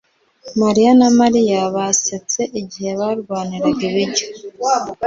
mariya 0.61 0.91
na 0.99 1.09
Mariya 1.19 1.59
basetse 1.75 2.41
igihe 2.59 2.91
barwaniraga 2.99 3.81
ibiryo 3.89 4.25